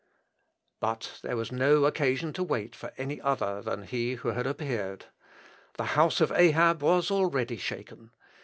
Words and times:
"But 0.79 1.19
there 1.21 1.37
was 1.37 1.51
no 1.51 1.85
occasion 1.85 2.33
to 2.33 2.41
wait 2.43 2.75
for 2.75 2.91
any 2.97 3.21
other 3.21 3.61
than 3.61 3.83
he 3.83 4.15
who 4.15 4.29
had 4.29 4.47
appeared. 4.47 5.05
The 5.75 5.83
house 5.93 6.19
of 6.19 6.31
Ahab 6.31 6.81
was 6.81 7.11
already 7.11 7.57
shaken. 7.57 8.09